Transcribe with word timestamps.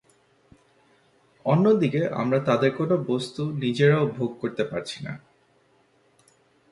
অন্যদিকে 1.45 2.01
আমরা 2.11 2.39
তাদের 2.39 2.71
কোন 2.75 2.91
বস্তু 3.07 3.41
নিজেরাও 3.51 4.05
ভোগ 4.07 4.31
করতে 4.41 4.63
পারছি 4.63 4.97
না। 5.03 5.13